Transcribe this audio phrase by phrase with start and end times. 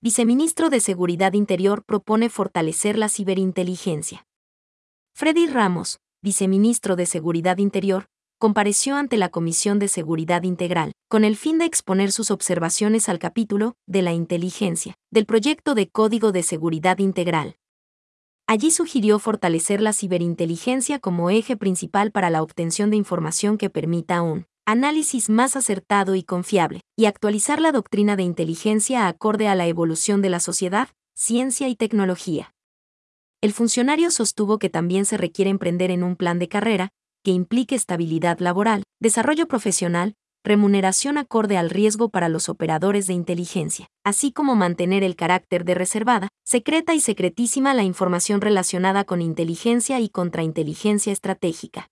[0.00, 4.24] viceministro de Seguridad Interior propone fortalecer la ciberinteligencia.
[5.12, 8.06] Freddy Ramos, viceministro de Seguridad Interior,
[8.38, 13.18] compareció ante la Comisión de Seguridad Integral, con el fin de exponer sus observaciones al
[13.18, 17.56] capítulo de la inteligencia del proyecto de Código de Seguridad Integral.
[18.46, 24.22] Allí sugirió fortalecer la ciberinteligencia como eje principal para la obtención de información que permita
[24.22, 29.66] un análisis más acertado y confiable, y actualizar la doctrina de inteligencia acorde a la
[29.66, 32.52] evolución de la sociedad, ciencia y tecnología.
[33.40, 36.90] El funcionario sostuvo que también se requiere emprender en un plan de carrera,
[37.24, 43.86] que implique estabilidad laboral, desarrollo profesional, remuneración acorde al riesgo para los operadores de inteligencia,
[44.04, 49.98] así como mantener el carácter de reservada, secreta y secretísima la información relacionada con inteligencia
[49.98, 51.88] y contrainteligencia estratégica.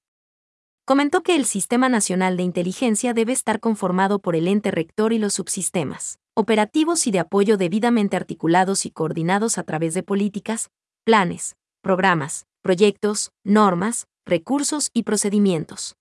[0.86, 5.18] Comentó que el Sistema Nacional de Inteligencia debe estar conformado por el ente rector y
[5.18, 10.70] los subsistemas, operativos y de apoyo debidamente articulados y coordinados a través de políticas,
[11.02, 15.96] planes, programas, proyectos, normas, recursos y procedimientos.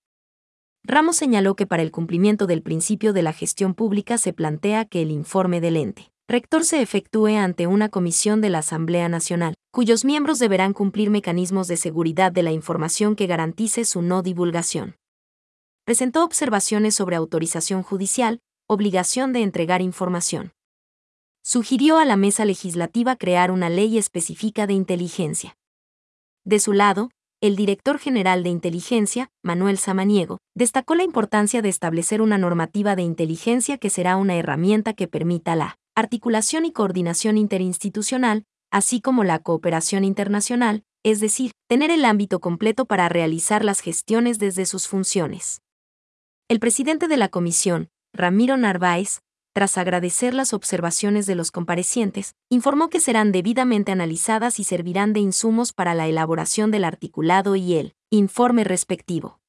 [0.84, 5.02] Ramos señaló que para el cumplimiento del principio de la gestión pública se plantea que
[5.02, 10.06] el informe del ente rector se efectúe ante una comisión de la Asamblea Nacional, cuyos
[10.06, 14.96] miembros deberán cumplir mecanismos de seguridad de la información que garantice su no divulgación.
[15.86, 20.52] Presentó observaciones sobre autorización judicial, obligación de entregar información.
[21.44, 25.56] Sugirió a la mesa legislativa crear una ley específica de inteligencia.
[26.44, 32.22] De su lado, el director general de inteligencia, Manuel Samaniego, destacó la importancia de establecer
[32.22, 38.44] una normativa de inteligencia que será una herramienta que permita la articulación y coordinación interinstitucional,
[38.70, 44.38] así como la cooperación internacional, es decir, tener el ámbito completo para realizar las gestiones
[44.38, 45.62] desde sus funciones.
[46.50, 49.22] El presidente de la comisión, Ramiro Narváez,
[49.54, 55.22] tras agradecer las observaciones de los comparecientes, informó que serán debidamente analizadas y servirán de
[55.22, 59.40] insumos para la elaboración del articulado y el informe respectivo.